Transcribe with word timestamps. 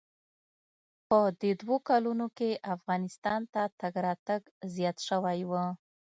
په 1.07 1.19
دې 1.41 1.51
دوو 1.61 1.75
کلونو 1.89 2.25
کښې 2.37 2.51
افغانستان 2.75 3.41
ته 3.53 3.61
تگ 3.79 3.93
راتگ 4.05 4.41
زيات 4.75 4.97
سوى 5.09 5.39
و. 5.49 5.51